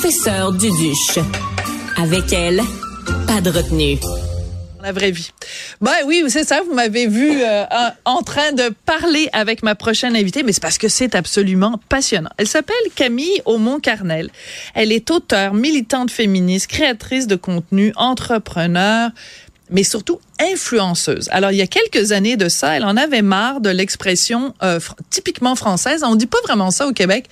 professeur 0.00 0.52
Duduche. 0.52 1.18
Avec 2.00 2.32
elle, 2.32 2.62
pas 3.26 3.40
de 3.40 3.50
retenue. 3.50 3.98
La 4.80 4.92
vraie 4.92 5.10
vie. 5.10 5.32
Ben 5.80 5.90
oui, 6.06 6.22
c'est 6.28 6.44
ça. 6.44 6.62
Vous 6.62 6.72
m'avez 6.72 7.08
vu 7.08 7.42
euh, 7.42 7.64
en 8.04 8.22
train 8.22 8.52
de 8.52 8.72
parler 8.86 9.28
avec 9.32 9.64
ma 9.64 9.74
prochaine 9.74 10.14
invitée, 10.14 10.44
mais 10.44 10.52
c'est 10.52 10.62
parce 10.62 10.78
que 10.78 10.86
c'est 10.86 11.16
absolument 11.16 11.80
passionnant. 11.88 12.30
Elle 12.36 12.46
s'appelle 12.46 12.76
Camille 12.94 13.42
Aumont-Carnel. 13.44 14.30
Elle 14.74 14.92
est 14.92 15.10
auteure, 15.10 15.52
militante 15.52 16.12
féministe, 16.12 16.68
créatrice 16.68 17.26
de 17.26 17.34
contenu, 17.34 17.92
entrepreneur, 17.96 19.10
mais 19.70 19.82
surtout 19.82 20.20
influenceuse. 20.40 21.28
Alors, 21.32 21.50
il 21.50 21.56
y 21.56 21.62
a 21.62 21.66
quelques 21.66 22.12
années 22.12 22.36
de 22.36 22.48
ça, 22.48 22.76
elle 22.76 22.84
en 22.84 22.96
avait 22.96 23.22
marre 23.22 23.60
de 23.60 23.70
l'expression 23.70 24.54
euh, 24.62 24.78
typiquement 25.10 25.54
française. 25.56 26.02
On 26.04 26.14
dit 26.14 26.26
pas 26.26 26.38
vraiment 26.44 26.70
ça 26.70 26.86
au 26.86 26.92
Québec. 26.92 27.26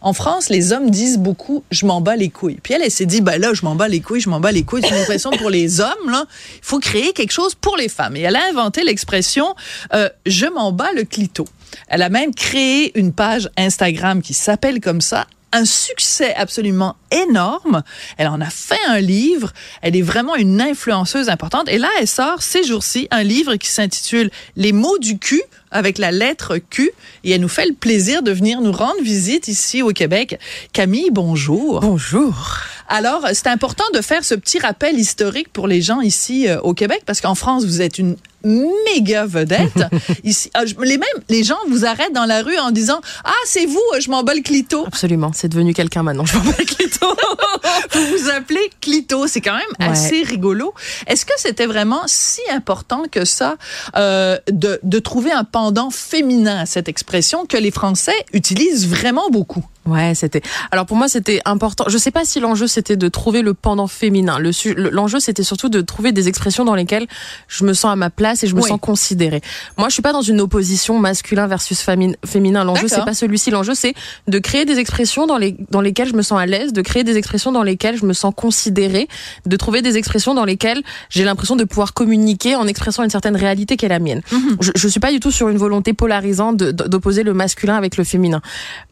En 0.00 0.12
France, 0.12 0.48
les 0.48 0.72
hommes 0.72 0.90
disent 0.90 1.18
beaucoup 1.18 1.64
«je 1.70 1.86
m'en 1.86 2.00
bats 2.00 2.16
les 2.16 2.28
couilles». 2.30 2.58
Puis 2.62 2.74
elle, 2.74 2.82
elle 2.82 2.90
s'est 2.90 3.06
dit 3.06 3.20
«ben 3.22 3.40
là, 3.40 3.52
je 3.54 3.64
m'en 3.64 3.74
bats 3.74 3.88
les 3.88 4.00
couilles, 4.00 4.20
je 4.20 4.28
m'en 4.28 4.40
bats 4.40 4.52
les 4.52 4.62
couilles». 4.62 4.82
C'est 4.84 4.90
une 4.90 4.96
expression 4.96 5.30
pour 5.30 5.50
les 5.50 5.80
hommes, 5.80 6.10
là. 6.10 6.26
Il 6.56 6.64
faut 6.64 6.78
créer 6.78 7.12
quelque 7.12 7.32
chose 7.32 7.54
pour 7.54 7.76
les 7.76 7.88
femmes. 7.88 8.16
Et 8.16 8.20
elle 8.20 8.36
a 8.36 8.48
inventé 8.48 8.84
l'expression 8.84 9.54
euh, 9.92 10.08
Je 10.26 10.46
m'en 10.46 10.72
bats 10.72 10.92
le 10.94 11.04
clito». 11.04 11.46
Elle 11.88 12.02
a 12.02 12.08
même 12.08 12.34
créé 12.34 12.96
une 12.98 13.12
page 13.12 13.50
Instagram 13.56 14.22
qui 14.22 14.34
s'appelle 14.34 14.80
comme 14.80 15.00
ça, 15.00 15.26
un 15.52 15.64
succès 15.64 16.34
absolument 16.34 16.96
énorme. 17.10 17.82
Elle 18.16 18.28
en 18.28 18.40
a 18.40 18.50
fait 18.50 18.82
un 18.88 19.00
livre. 19.00 19.52
Elle 19.82 19.96
est 19.96 20.02
vraiment 20.02 20.34
une 20.34 20.60
influenceuse 20.60 21.28
importante. 21.28 21.68
Et 21.68 21.78
là, 21.78 21.88
elle 22.00 22.08
sort 22.08 22.42
ces 22.42 22.64
jours-ci 22.64 23.08
un 23.10 23.22
livre 23.22 23.56
qui 23.56 23.68
s'intitule 23.68 24.30
Les 24.56 24.72
mots 24.72 24.98
du 24.98 25.18
cul 25.18 25.42
avec 25.72 25.98
la 25.98 26.10
lettre 26.10 26.58
Q. 26.58 26.92
Et 27.24 27.32
elle 27.32 27.40
nous 27.40 27.48
fait 27.48 27.66
le 27.66 27.74
plaisir 27.74 28.22
de 28.22 28.30
venir 28.30 28.60
nous 28.60 28.72
rendre 28.72 29.02
visite 29.02 29.48
ici 29.48 29.82
au 29.82 29.90
Québec. 29.90 30.38
Camille, 30.72 31.10
bonjour. 31.10 31.80
Bonjour. 31.80 32.58
Alors, 32.88 33.26
c'est 33.32 33.46
important 33.46 33.84
de 33.94 34.00
faire 34.00 34.24
ce 34.24 34.34
petit 34.34 34.58
rappel 34.58 34.98
historique 34.98 35.52
pour 35.52 35.66
les 35.66 35.80
gens 35.80 36.00
ici 36.00 36.48
euh, 36.48 36.60
au 36.60 36.74
Québec 36.74 37.02
parce 37.06 37.20
qu'en 37.20 37.34
France, 37.34 37.64
vous 37.64 37.80
êtes 37.80 37.98
une 37.98 38.16
méga 38.44 39.26
vedette. 39.26 39.84
Ici, 40.24 40.50
ah, 40.54 40.64
les 40.64 40.98
mêmes, 40.98 41.22
les 41.28 41.44
gens 41.44 41.58
vous 41.68 41.84
arrêtent 41.84 42.12
dans 42.12 42.24
la 42.24 42.42
rue 42.42 42.58
en 42.58 42.70
disant 42.70 43.00
ah 43.24 43.30
c'est 43.46 43.66
vous, 43.66 43.80
je 44.00 44.10
m'en 44.10 44.22
bats 44.22 44.34
le 44.34 44.42
clito. 44.42 44.84
Absolument, 44.86 45.30
c'est 45.34 45.48
devenu 45.48 45.74
quelqu'un 45.74 46.02
maintenant. 46.02 46.24
Je 46.24 46.36
m'en 46.36 46.44
bats 46.44 46.56
le 46.58 46.64
clito. 46.64 47.06
vous 47.92 48.06
vous 48.06 48.30
appelez 48.30 48.70
clito, 48.80 49.26
c'est 49.26 49.40
quand 49.40 49.54
même 49.54 49.90
assez 49.90 50.22
rigolo. 50.22 50.74
Est-ce 51.06 51.24
que 51.24 51.34
c'était 51.36 51.66
vraiment 51.66 52.02
si 52.06 52.40
important 52.52 53.04
que 53.10 53.24
ça 53.24 53.56
euh, 53.96 54.38
de, 54.50 54.80
de 54.82 54.98
trouver 54.98 55.32
un 55.32 55.44
féminin 55.90 56.58
à 56.58 56.66
cette 56.66 56.88
expression 56.88 57.46
que 57.46 57.56
les 57.56 57.70
Français 57.70 58.24
utilisent 58.32 58.88
vraiment 58.88 59.30
beaucoup? 59.30 59.64
Ouais, 59.84 60.14
c'était. 60.14 60.42
Alors 60.70 60.86
pour 60.86 60.96
moi, 60.96 61.08
c'était 61.08 61.40
important. 61.44 61.84
Je 61.88 61.98
sais 61.98 62.12
pas 62.12 62.24
si 62.24 62.38
l'enjeu 62.38 62.68
c'était 62.68 62.96
de 62.96 63.08
trouver 63.08 63.42
le 63.42 63.52
pendant 63.52 63.88
féminin. 63.88 64.38
Le 64.38 64.52
l'enjeu 64.90 65.18
c'était 65.18 65.42
surtout 65.42 65.68
de 65.68 65.80
trouver 65.80 66.12
des 66.12 66.28
expressions 66.28 66.64
dans 66.64 66.76
lesquelles 66.76 67.06
je 67.48 67.64
me 67.64 67.74
sens 67.74 67.92
à 67.92 67.96
ma 67.96 68.10
place 68.10 68.44
et 68.44 68.46
je 68.46 68.54
me 68.54 68.60
sens 68.60 68.78
considérée. 68.80 69.40
Moi, 69.78 69.88
je 69.88 69.94
suis 69.94 70.02
pas 70.02 70.12
dans 70.12 70.22
une 70.22 70.40
opposition 70.40 70.98
masculin 70.98 71.48
versus 71.48 71.84
féminin. 72.24 72.64
L'enjeu 72.64 72.86
c'est 72.86 73.04
pas 73.04 73.14
celui-ci. 73.14 73.50
L'enjeu 73.50 73.74
c'est 73.74 73.94
de 74.28 74.38
créer 74.38 74.64
des 74.64 74.78
expressions 74.78 75.26
dans 75.26 75.38
les 75.38 75.56
dans 75.70 75.80
lesquelles 75.80 76.08
je 76.08 76.14
me 76.14 76.22
sens 76.22 76.38
à 76.38 76.46
l'aise, 76.46 76.72
de 76.72 76.82
créer 76.82 77.02
des 77.02 77.16
expressions 77.16 77.50
dans 77.50 77.64
lesquelles 77.64 77.96
je 77.96 78.06
me 78.06 78.12
sens 78.12 78.32
considérée, 78.36 79.08
de 79.46 79.56
trouver 79.56 79.82
des 79.82 79.96
expressions 79.96 80.34
dans 80.34 80.44
lesquelles 80.44 80.82
j'ai 81.10 81.24
l'impression 81.24 81.56
de 81.56 81.64
pouvoir 81.64 81.92
communiquer 81.92 82.54
en 82.54 82.68
expressant 82.68 83.02
une 83.02 83.10
certaine 83.10 83.36
réalité 83.36 83.76
qui 83.76 83.86
est 83.86 83.88
la 83.88 83.98
mienne. 83.98 84.22
Mhm. 84.30 84.58
je, 84.60 84.70
je 84.76 84.88
suis 84.88 85.00
pas 85.00 85.10
du 85.10 85.18
tout 85.18 85.32
sur 85.32 85.48
une 85.48 85.58
volonté 85.58 85.92
polarisante 85.92 86.56
d'opposer 86.56 87.24
le 87.24 87.34
masculin 87.34 87.74
avec 87.74 87.96
le 87.96 88.04
féminin. 88.04 88.40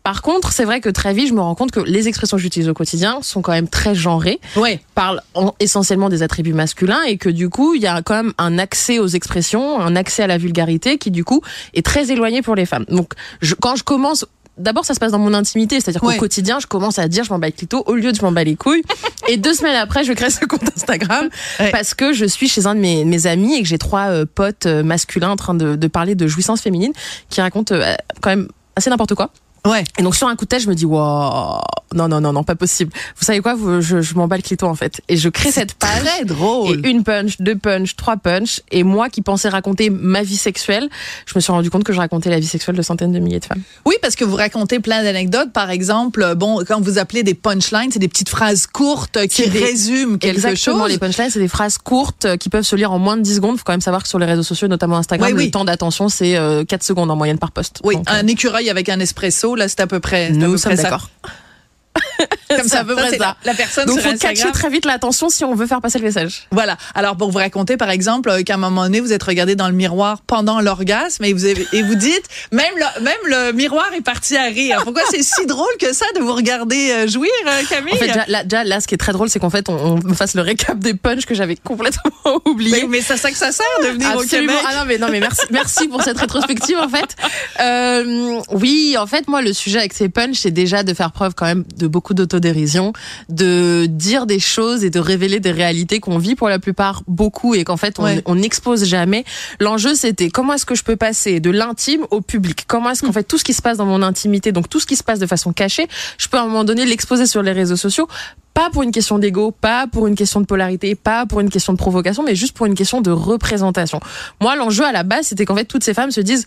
Par 0.02 0.22
contre, 0.22 0.52
c'est 0.52 0.64
vrai 0.64 0.79
que 0.80 0.88
très 0.88 1.12
vite, 1.12 1.28
je 1.28 1.34
me 1.34 1.40
rends 1.40 1.54
compte 1.54 1.70
que 1.70 1.80
les 1.80 2.08
expressions 2.08 2.36
que 2.36 2.42
j'utilise 2.42 2.68
au 2.68 2.74
quotidien 2.74 3.18
sont 3.22 3.42
quand 3.42 3.52
même 3.52 3.68
très 3.68 3.94
genrées, 3.94 4.40
ouais. 4.56 4.80
parlent 4.94 5.22
essentiellement 5.60 6.08
des 6.08 6.22
attributs 6.22 6.52
masculins 6.52 7.02
et 7.06 7.16
que 7.16 7.28
du 7.28 7.48
coup, 7.48 7.74
il 7.74 7.82
y 7.82 7.86
a 7.86 8.02
quand 8.02 8.14
même 8.14 8.32
un 8.38 8.58
accès 8.58 8.98
aux 8.98 9.08
expressions, 9.08 9.80
un 9.80 9.96
accès 9.96 10.22
à 10.22 10.26
la 10.26 10.38
vulgarité 10.38 10.98
qui 10.98 11.10
du 11.10 11.24
coup 11.24 11.42
est 11.74 11.84
très 11.84 12.10
éloigné 12.10 12.42
pour 12.42 12.54
les 12.54 12.66
femmes. 12.66 12.84
Donc, 12.88 13.12
je, 13.40 13.54
quand 13.54 13.76
je 13.76 13.84
commence 13.84 14.26
D'abord, 14.60 14.84
ça 14.84 14.92
se 14.92 15.00
passe 15.00 15.12
dans 15.12 15.19
mon 15.19 15.32
intimité, 15.32 15.80
c'est-à-dire 15.80 16.02
qu'au 16.02 16.12
quotidien, 16.19 16.60
je 16.60 16.66
commence 16.66 16.98
à 16.98 17.08
dire 17.08 17.24
je 17.24 17.30
m'en 17.32 17.38
bats 17.38 17.46
les 17.46 17.52
clito 17.52 17.82
au 17.86 17.94
lieu 17.94 18.12
de 18.12 18.16
je 18.16 18.22
m'en 18.22 18.30
bats 18.30 18.44
les 18.44 18.56
couilles. 18.56 18.82
et 19.28 19.38
deux 19.38 19.54
semaines 19.54 19.76
après, 19.76 20.04
je 20.04 20.12
crée 20.12 20.28
ce 20.28 20.44
compte 20.44 20.64
Instagram 20.76 21.30
parce 21.72 21.94
que 21.94 22.12
je 22.12 22.26
suis 22.26 22.46
chez 22.46 22.66
un 22.66 22.74
de 22.74 22.80
mes, 22.80 23.06
mes 23.06 23.26
amis 23.26 23.54
et 23.54 23.62
que 23.62 23.69
j'ai 23.69 23.78
trois 23.78 24.08
euh, 24.08 24.26
potes 24.26 24.66
euh, 24.66 24.82
masculins 24.82 25.30
en 25.30 25.36
train 25.36 25.54
de, 25.54 25.76
de, 25.76 25.86
parler 25.86 26.14
de 26.14 26.26
jouissance 26.26 26.60
féminine 26.60 26.92
qui 27.30 27.40
racontent 27.40 27.74
euh, 27.74 27.94
quand 28.20 28.30
même 28.30 28.48
assez 28.76 28.90
n'importe 28.90 29.14
quoi. 29.14 29.30
Ouais. 29.66 29.84
Et 29.98 30.03
donc 30.03 30.16
sur 30.16 30.28
un 30.28 30.37
coup 30.37 30.44
de 30.44 30.50
tête, 30.50 30.62
je 30.62 30.69
me 30.69 30.75
dis 30.75 30.87
waouh, 30.87 31.60
non 31.94 32.09
non 32.09 32.21
non 32.21 32.32
non, 32.32 32.44
pas 32.44 32.54
possible. 32.54 32.93
Vous 33.16 33.25
savez 33.25 33.41
quoi? 33.41 33.56
Je, 33.81 34.00
je 34.00 34.15
m'emballe 34.15 34.43
clito 34.43 34.66
en 34.66 34.75
fait, 34.75 35.00
et 35.09 35.16
je 35.16 35.28
crée 35.28 35.50
cette 35.50 35.75
page. 35.75 36.03
Très 36.03 36.25
drôle. 36.25 36.81
Et 36.84 36.91
une 36.91 37.04
punch, 37.04 37.41
deux 37.41 37.56
punch, 37.56 37.97
trois 37.97 38.16
punch. 38.16 38.60
Et 38.70 38.82
moi 38.84 39.09
qui 39.09 39.22
pensais 39.22 39.49
raconter 39.49 39.91
ma 39.91 40.22
vie 40.22 40.37
sexuelle, 40.37 40.88
je 41.26 41.32
me 41.34 41.41
suis 41.41 41.53
rendu 41.53 41.70
compte 41.70 41.84
que 41.84 41.93
je 41.93 41.99
racontais 41.99 42.31
la 42.31 42.41
vie 42.41 42.47
sexuelle 42.47 42.76
de 42.76 42.82
centaines 42.82 43.12
de 43.12 43.19
milliers 43.19 43.41
de 43.41 43.44
femmes. 43.44 43.62
Oui, 43.84 43.97
parce 44.03 44.16
que 44.16 44.25
vous 44.25 44.37
racontez 44.37 44.81
plein 44.81 45.03
d'anecdotes. 45.03 45.53
Par 45.53 45.70
exemple, 45.70 46.34
bon, 46.37 46.62
quand 46.66 46.81
vous 46.81 46.99
appelez 46.99 47.22
des 47.22 47.34
punchlines, 47.34 47.91
c'est 47.93 47.99
des 47.99 48.09
petites 48.09 48.28
phrases 48.28 48.66
courtes 48.66 49.26
qui 49.28 49.49
résument 49.49 50.19
quelque 50.19 50.37
Exactement, 50.37 50.87
les 50.87 50.99
punchlines, 50.99 51.31
c'est 51.31 51.41
des 51.41 51.49
phrases 51.49 51.78
courtes 51.78 52.37
qui 52.38 52.49
peuvent 52.49 52.65
se 52.65 52.76
lire 52.76 52.93
en 52.93 52.99
moins 52.99 53.16
de 53.16 53.22
10 53.22 53.37
secondes. 53.37 53.59
Faut 53.59 53.65
quand 53.65 53.72
même 53.72 53.81
savoir 53.81 54.03
que 54.03 54.09
sur 54.09 54.19
les 54.19 54.26
réseaux 54.26 54.43
sociaux, 54.43 54.69
notamment 54.69 54.97
Instagram, 54.97 55.37
le 55.37 55.50
temps 55.50 55.65
d'attention 55.65 56.09
c'est 56.09 56.32
4 56.32 56.41
euh, 56.41 56.65
secondes 56.81 57.10
en 57.10 57.16
moyenne 57.16 57.38
par 57.38 57.53
poste. 57.53 57.81
Oui, 57.84 57.97
un 58.06 58.25
euh, 58.25 58.28
écureuil 58.28 58.70
avec 58.70 58.88
un 58.88 59.00
espresso 59.00 59.50
là, 59.56 59.69
c'est 59.69 59.81
à 59.81 59.87
peu 59.87 60.00
près. 60.00 60.31
Nous 60.31 60.56
sommes 60.59 60.75
d'accord. 60.75 61.11
Comme 62.48 62.69
ça, 62.69 62.84
ça, 62.84 63.19
ça. 63.19 63.36
La, 63.44 63.54
personne 63.54 63.86
Donc, 63.86 64.00
faut 64.00 64.16
catcher 64.16 64.50
très 64.53 64.70
vite 64.70 64.84
l'attention 64.84 65.28
si 65.28 65.44
on 65.44 65.54
veut 65.54 65.66
faire 65.66 65.81
passer 65.81 65.98
le 65.98 66.04
message. 66.04 66.47
Voilà. 66.50 66.76
Alors, 66.94 67.16
pour 67.16 67.31
vous 67.31 67.38
raconter, 67.38 67.76
par 67.76 67.91
exemple, 67.91 68.31
euh, 68.31 68.42
qu'à 68.42 68.54
un 68.54 68.58
moment 68.58 68.82
donné, 68.82 69.00
vous 69.00 69.12
êtes 69.12 69.22
regardé 69.22 69.56
dans 69.56 69.69
le 69.69 69.75
miroir 69.75 70.22
pendant 70.26 70.60
l'orgasme 70.60 71.25
et 71.25 71.32
vous 71.32 71.44
avez, 71.44 71.66
et 71.72 71.82
vous 71.82 71.94
dites, 71.94 72.25
même 72.53 72.72
le, 72.76 73.03
même 73.03 73.14
le 73.25 73.53
miroir 73.53 73.91
est 73.97 74.00
parti 74.00 74.36
à 74.36 74.44
rire. 74.44 74.81
Pourquoi 74.84 75.03
c'est 75.10 75.22
si 75.22 75.47
drôle 75.47 75.66
que 75.78 75.92
ça 75.92 76.06
de 76.16 76.20
vous 76.20 76.34
regarder 76.34 76.91
euh, 76.91 77.06
jouir, 77.06 77.31
euh, 77.47 77.62
Camille? 77.69 77.94
En 77.94 77.97
fait, 77.97 78.44
déjà, 78.44 78.64
là, 78.64 78.81
ce 78.81 78.87
qui 78.87 78.94
est 78.94 78.98
très 78.98 79.12
drôle, 79.12 79.28
c'est 79.28 79.38
qu'en 79.38 79.50
fait, 79.50 79.69
on, 79.69 79.98
on, 80.04 80.14
fasse 80.14 80.34
le 80.34 80.42
récap 80.42 80.78
des 80.78 80.94
punchs 80.94 81.26
que 81.26 81.34
j'avais 81.34 81.56
complètement 81.56 82.10
oublié. 82.44 82.82
Mais, 82.82 82.88
mais 82.88 83.00
c'est 83.00 83.16
ça 83.16 83.31
que 83.31 83.37
ça 83.37 83.52
sert 83.52 83.66
de 83.82 83.88
venir 83.88 84.16
au 84.16 84.22
Québec. 84.22 84.56
Ah 84.66 84.81
non, 84.81 84.84
mais 84.87 84.98
non, 84.98 85.08
mais 85.10 85.20
merci, 85.20 85.42
merci 85.50 85.88
pour 85.88 86.02
cette 86.02 86.19
rétrospective, 86.19 86.78
en 86.78 86.88
fait. 86.88 87.16
Euh, 87.60 88.41
oui, 88.52 88.97
en 88.98 89.06
fait, 89.06 89.28
moi, 89.28 89.42
le 89.42 89.52
sujet 89.52 89.78
avec 89.78 89.92
ces 89.92 90.08
punchs, 90.08 90.38
c'est 90.38 90.50
déjà 90.50 90.82
de 90.82 90.94
faire 90.94 91.12
preuve 91.12 91.34
quand 91.34 91.47
même 91.47 91.64
de 91.76 91.87
beaucoup 91.87 92.09
d'autodérision 92.15 92.93
de 93.28 93.87
dire 93.87 94.26
des 94.26 94.38
choses 94.38 94.84
et 94.84 94.91
de 94.91 95.00
révéler 95.00 95.41
des 95.41 95.53
réalités 95.53 96.00
qu'on 96.00 96.19
vit 96.19 96.34
pour 96.34 96.48
la 96.48 96.59
plupart 96.59 97.03
beaucoup 97.06 97.54
et 97.54 97.65
qu'en 97.65 97.76
fait 97.76 97.98
on 98.26 98.34
n'expose 98.34 98.84
jamais. 98.84 99.25
L'enjeu 99.60 99.94
c'était 99.94 100.31
comment 100.31 100.54
est-ce 100.54 100.66
que 100.66 100.75
je 100.75 100.84
peux 100.84 100.97
passer 100.97 101.41
de 101.41 101.50
l'intime 101.50 102.06
au 102.10 102.20
public? 102.20 102.65
Comment 102.66 102.91
est-ce 102.91 103.03
qu'en 103.03 103.09
hmm. 103.09 103.12
fait 103.12 103.25
tout 103.25 103.38
ce 103.38 103.44
qui 103.44 103.54
se 103.54 103.62
passe 103.62 103.78
dans 103.78 103.87
mon 103.87 104.03
intimité, 104.03 104.53
donc 104.53 104.69
tout 104.69 104.81
ce 104.81 104.87
qui 104.87 104.97
se 104.97 105.03
passe 105.03 105.19
de 105.19 105.26
façon 105.26 105.53
cachée, 105.53 105.88
je 106.19 106.28
peux 106.28 106.38
à 106.38 106.43
un 106.43 106.47
moment 106.47 106.65
donné 106.65 106.84
l'exposer 106.84 107.26
sur 107.26 107.43
les 107.43 107.53
réseaux 107.53 107.76
sociaux? 107.76 108.09
Pas 108.54 108.69
pour 108.70 108.82
une 108.82 108.91
question 108.91 109.19
d'ego, 109.19 109.53
pas 109.53 109.87
pour 109.87 110.06
une 110.06 110.16
question 110.16 110.41
de 110.41 110.47
polarité, 110.47 110.94
pas 110.94 111.25
pour 111.25 111.41
une 111.41 111.50
question 111.50 111.72
de 111.72 111.78
provocation, 111.78 112.22
mais 112.22 112.34
juste 112.34 112.56
pour 112.56 112.66
une 112.66 112.75
question 112.75 113.00
de 113.00 113.10
représentation. 113.10 114.00
Moi, 114.41 114.56
l'enjeu 114.56 114.84
à 114.84 114.93
la 114.93 115.03
base, 115.04 115.28
c'était 115.28 115.44
qu'en 115.44 115.54
fait, 115.54 115.65
toutes 115.65 115.84
ces 115.84 115.94
femmes 115.94 116.10
se 116.10 116.20
disent, 116.20 116.47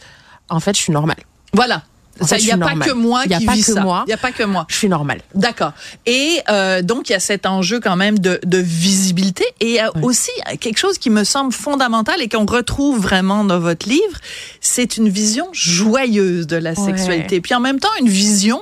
en 0.50 0.60
fait, 0.60 0.76
je 0.76 0.82
suis 0.82 0.92
normale. 0.92 1.18
Voilà. 1.54 1.84
Il 2.22 2.46
n'y 2.46 2.52
a 2.52 2.58
pas 2.58 2.76
que 2.76 2.92
moi 2.92 3.24
qui 3.24 3.46
vis 3.48 3.64
ça. 3.64 4.04
Il 4.06 4.08
n'y 4.08 4.14
a 4.14 4.18
pas 4.18 4.32
que 4.32 4.44
moi. 4.44 4.66
Je 4.70 4.76
suis 4.76 4.90
normale. 4.90 5.22
D'accord. 5.34 5.74
Et 6.06 6.40
euh, 6.50 6.82
donc, 6.82 7.10
il 7.10 7.14
y 7.14 7.16
a 7.16 7.20
cet 7.20 7.46
enjeu 7.46 7.80
quand 7.80 7.96
même 7.96 8.20
de, 8.20 8.40
de 8.46 8.58
visibilité. 8.58 9.44
Et 9.60 9.68
il 9.68 9.76
y 9.76 9.80
a 9.80 9.92
aussi 10.02 10.32
quelque 10.60 10.78
chose 10.78 10.98
qui 10.98 11.10
me 11.10 11.24
semble 11.24 11.52
fondamental 11.52 12.22
et 12.22 12.30
qu'on 12.30 12.46
retrouve 12.46 13.00
vraiment 13.00 13.44
dans 13.44 13.60
votre 13.60 13.88
livre, 13.88 14.20
c'est 14.62 14.98
une 14.98 15.10
vision 15.10 15.48
joyeuse 15.54 16.48
de 16.48 16.58
la 16.58 16.76
sexualité. 16.76 17.42
Puis 17.42 17.56
en 17.56 17.60
même 17.60 17.80
temps, 17.80 17.90
une 18.00 18.10
vision 18.10 18.62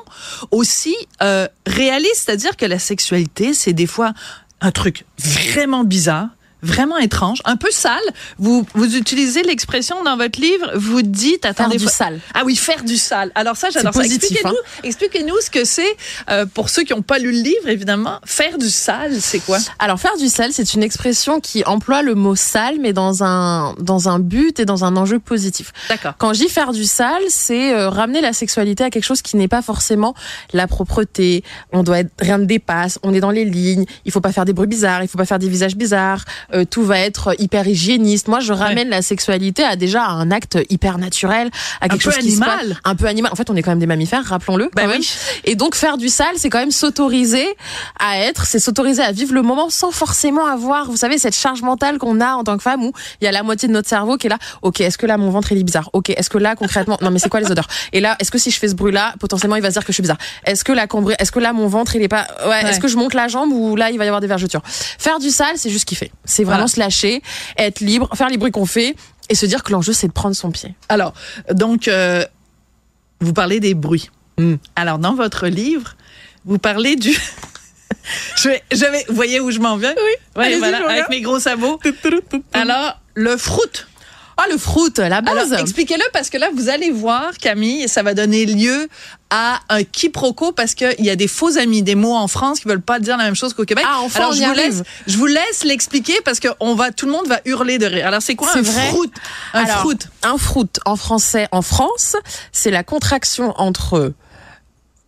aussi 0.52 0.96
euh, 1.22 1.48
réaliste, 1.66 2.24
c'est-à-dire 2.26 2.56
que 2.56 2.66
la 2.66 2.80
sexualité, 2.80 3.54
c'est 3.54 3.74
des 3.74 3.88
fois 3.88 4.14
un 4.62 4.72
truc 4.72 5.06
vraiment 5.20 5.84
bizarre 5.84 6.28
vraiment 6.62 6.98
étrange, 6.98 7.42
un 7.46 7.58
peu 7.58 7.72
sale. 7.72 8.00
Vous, 8.38 8.66
vous 8.74 8.96
utilisez 8.96 9.44
l'expression 9.44 10.04
dans 10.04 10.18
votre 10.18 10.40
livre, 10.40 10.72
vous 10.76 11.02
dites... 11.02 11.46
Attendez, 11.46 11.78
faire 11.78 11.88
du 11.88 11.94
sale. 11.94 12.20
Ah 12.34 12.42
oui, 12.46 12.56
faire 12.56 12.84
du 12.84 12.98
sale. 12.98 13.32
Alors 13.36 13.58
ça, 13.58 13.70
j'adore 13.70 13.94
ça. 13.94 14.04
Expliquez-nous 14.04 14.50
hein. 14.50 14.82
expliquez 14.84 15.26
ce 15.42 15.50
que 15.50 15.66
c'est, 15.66 15.96
euh, 16.30 16.46
pour 16.46 16.70
ceux 16.70 16.84
qui 16.84 16.94
n'ont 16.94 17.02
pas 17.02 17.20
lu 17.20 17.32
le 17.32 17.40
livre, 17.40 17.68
évidemment. 17.68 18.20
Faire 18.26 18.58
du 18.58 18.70
sale, 18.70 19.20
c'est 19.20 19.40
quoi? 19.40 19.58
Alors, 19.80 20.00
faire 20.00 20.18
du 20.18 20.28
sale, 20.28 20.52
c'est 20.54 20.74
une 20.74 20.84
expression 20.84 21.40
qui 21.40 21.64
emploie 21.66 22.02
le 22.02 22.16
mot 22.16 22.36
sale, 22.36 22.78
mais 22.80 22.94
dans 22.94 23.24
un, 23.24 23.74
dans 23.80 24.10
un 24.10 24.20
but 24.20 24.60
et 24.60 24.66
dans 24.66 24.84
un 24.86 24.96
enjeu 24.98 25.20
positif. 25.20 25.72
D'accord. 25.90 26.14
Quand 26.18 26.34
je 26.34 26.40
dis 26.40 26.50
faire 26.50 26.72
du 26.72 26.86
sale, 26.86 27.24
c'est 27.30 27.74
euh, 27.74 27.90
ramener 27.90 28.22
la 28.22 28.34
sexualité 28.34 28.84
à 28.84 28.90
quelque 28.90 29.04
chose 29.04 29.22
qui 29.22 29.38
n'est 29.38 29.48
pas 29.48 29.62
forcément 29.62 30.14
la 30.54 30.68
propreté. 30.68 31.44
On 31.72 31.84
doit 31.84 32.00
être, 32.00 32.12
rien 32.20 32.38
ne 32.38 32.46
dépasse, 32.46 33.00
on 33.04 33.14
est 33.14 33.20
dans 33.20 33.32
les 33.32 33.46
lignes, 33.46 33.86
il 34.06 34.12
faut 34.12 34.22
pas 34.22 34.32
faire 34.32 34.46
des 34.46 34.54
bruits 34.54 34.68
bizarres, 34.68 35.04
il 35.04 35.08
faut 35.08 35.18
pas 35.18 35.26
faire 35.26 35.40
des 35.40 35.50
visages 35.50 35.76
bizarres, 35.76 36.26
euh, 36.54 36.66
tout 36.66 36.84
va 36.84 37.00
être 37.00 37.36
hyper 37.40 37.68
hygiéniste. 37.68 38.28
Moi, 38.28 38.40
je 38.40 38.54
ramène 38.54 38.90
la 38.90 39.02
sexualité 39.02 39.64
à 39.64 39.76
déjà 39.76 40.06
un 40.06 40.32
acte 40.32 40.58
hyper 40.70 40.98
naturel, 40.98 41.50
à 41.82 41.90
quelque 41.90 42.02
un 42.02 42.12
chose 42.12 42.16
peu 42.16 42.22
qui 42.22 42.32
se 42.32 42.42
animal. 42.42 42.70
passe- 42.70 42.78
un 42.84 42.96
peu 42.96 43.06
animal. 43.08 43.32
En 43.32 43.36
fait, 43.36 43.50
on 43.50 43.56
est 43.56 43.62
quand 43.62 43.72
même 43.72 43.80
des 43.80 43.86
mammifères, 43.88 44.24
rappelons-le. 44.26 44.70
Bah 44.76 44.84
oui. 44.88 45.10
Et 45.46 45.56
donc 45.56 45.76
faire 45.76 45.98
du 45.98 46.10
sale, 46.10 46.36
c'est 46.38 46.50
quand 46.50 46.60
même 46.60 46.72
s'autoriser 46.72 47.46
à 48.00 48.20
être, 48.20 48.46
c'est 48.46 48.60
s'autoriser 48.60 49.02
à 49.02 49.12
vivre 49.12 49.34
le 49.34 49.42
moment 49.42 49.70
sans 49.70 49.92
forcément 49.92 50.46
avoir, 50.46 50.86
vous 50.90 50.98
savez, 50.98 51.18
cette 51.18 51.36
charge 51.36 51.62
mentale 51.62 51.98
qu'on 51.98 52.20
a 52.22 52.34
en 52.34 52.44
tant 52.44 52.58
que 52.58 52.64
femme 52.64 52.84
où 52.84 52.92
il 53.22 53.26
y 53.26 53.28
a 53.28 53.32
la 53.32 53.44
moitié 53.44 53.68
de 53.68 53.74
notre 53.74 53.90
cerveau 53.90 54.18
qui 54.18 54.28
est 54.28 54.30
là. 54.30 54.38
Ok, 54.62 54.82
est-ce 54.82 54.98
que 54.98 55.06
là 55.06 55.18
mon 55.18 55.30
ventre 55.30 55.52
il 55.52 55.58
est 55.58 55.64
bizarre? 55.64 55.90
Ok, 55.94 56.10
est-ce 56.10 56.30
que 56.30 56.38
là 56.38 56.56
concrètement, 56.56 56.98
non 57.02 57.12
mais 57.12 57.20
c'est 57.20 57.30
quoi 57.30 57.40
les 57.40 57.52
odeurs? 57.52 57.68
Et 57.94 58.00
là, 58.02 58.16
est-ce 58.20 58.32
que 58.32 58.38
si 58.38 58.52
je 58.52 58.60
fais 58.60 58.68
ce 58.68 58.76
bruit-là, 58.76 59.14
potentiellement 59.20 59.56
il 59.56 59.62
va 59.62 59.70
se 59.70 59.74
dire 59.76 59.82
que 59.86 59.92
je 59.92 59.96
suis 59.96 60.02
bizarre? 60.04 60.18
Est-ce 60.46 60.64
que 60.64 60.72
la 60.72 60.88
cambri- 60.88 61.16
est-ce 61.20 61.32
que 61.32 61.40
là 61.40 61.54
mon 61.54 61.68
ventre 61.68 61.96
il 61.96 62.02
est 62.02 62.08
pas, 62.08 62.28
ouais, 62.44 62.50
Ouais. 62.50 62.70
est-ce 62.70 62.80
que 62.80 62.88
je 62.88 62.98
monte 62.98 63.14
la 63.14 63.28
jambe 63.28 63.52
ou 63.52 63.76
là 63.76 63.90
il 63.92 63.98
va 63.98 64.04
y 64.06 64.08
avoir 64.08 64.22
des 64.22 64.28
vergetures? 64.28 64.62
Faire 64.66 65.20
du 65.20 65.30
sale, 65.30 65.54
c'est 65.56 65.70
juste 65.70 65.86
kiffer. 65.86 66.12
C'est 66.26 66.41
vraiment 66.44 66.66
Voilà. 66.66 66.68
se 66.68 66.80
lâcher, 66.80 67.22
être 67.58 67.80
libre, 67.80 68.10
faire 68.16 68.30
les 68.30 68.38
bruits 68.38 68.52
qu'on 68.52 68.66
fait 68.66 68.96
et 69.30 69.36
se 69.36 69.46
dire 69.46 69.64
que 69.64 69.72
l'enjeu 69.72 69.94
c'est 69.94 70.08
de 70.08 70.14
prendre 70.14 70.36
son 70.36 70.52
pied. 70.52 70.74
Alors, 70.90 71.14
donc, 71.52 71.88
euh, 71.88 72.26
vous 73.20 73.34
parlez 73.34 73.60
des 73.60 73.74
bruits. 73.74 74.10
Mm. 74.38 74.56
Alors, 74.76 75.00
dans 75.00 75.14
votre 75.16 75.48
livre, 75.48 75.96
vous 76.46 76.58
parlez 76.58 76.96
du... 76.96 77.12
je 78.38 78.50
vais, 78.50 78.64
je 78.72 78.86
vais, 78.86 79.06
vous 79.08 79.16
voyez 79.16 79.40
où 79.40 79.52
je 79.52 79.60
m'en 79.60 79.78
viens? 79.78 79.94
Oui. 80.36 80.56
voilà, 80.58 80.90
avec 80.90 81.10
mes 81.10 81.22
gros 81.22 81.40
sabots. 81.40 81.80
Alors, 82.54 83.00
le 83.14 83.38
fruit. 83.38 83.86
Ah 84.38 84.46
le 84.50 84.58
fruit, 84.58 84.92
la 84.98 85.22
base. 85.22 85.54
Expliquez-le 85.54 86.04
parce 86.14 86.30
que 86.30 86.38
là, 86.38 86.50
vous 86.56 86.70
allez 86.70 86.90
voir, 86.92 87.32
Camille, 87.40 87.88
ça 87.88 88.02
va 88.04 88.14
donner 88.14 88.46
lieu 88.46 88.88
à 89.30 89.60
un 89.70 89.84
quiproquo 89.84 90.52
parce 90.52 90.74
qu'il 90.76 90.96
y 91.00 91.10
a 91.10 91.16
des 91.16 91.28
faux 91.28 91.58
amis, 91.58 91.84
des 91.84 91.96
mots 91.96 92.16
en 92.16 92.28
France 92.28 92.60
qui 92.60 92.68
veulent 92.68 92.82
pas 92.82 93.00
dire 93.00 93.18
la 93.18 93.26
même 93.26 93.36
chose 93.36 93.54
qu'au 93.54 93.66
Québec. 93.66 93.86
Ah, 93.88 94.00
enfin, 94.02 94.20
Alors, 94.20 94.32
on 94.32 94.34
je 94.34 94.40
y 94.42 94.46
vous 94.46 94.50
arrive. 94.52 94.64
laisse, 94.78 94.84
je 95.08 95.18
vous 95.18 95.26
laisse 95.28 95.64
l'expliquer 95.64 96.16
parce 96.26 96.40
que 96.40 96.48
on 96.60 96.76
va, 96.76 96.92
tout 96.92 97.06
le 97.06 97.12
monde 97.12 97.28
va 97.28 97.40
hurler 97.46 97.78
de 97.78 97.86
rire. 97.86 98.08
Alors, 98.08 98.22
c'est 98.22 98.36
quoi 98.36 98.50
un 98.56 98.62
vrai 98.62 98.88
fruit? 98.90 99.12
Un 99.54 99.64
Alors, 99.64 99.80
fruit. 99.80 99.98
Un 100.24 100.38
fruit 100.38 100.70
en 100.86 100.96
français 100.96 101.48
en 101.52 101.62
France, 101.62 102.16
c'est 102.52 102.72
la 102.72 102.84
contraction 102.84 103.54
entre 103.58 104.14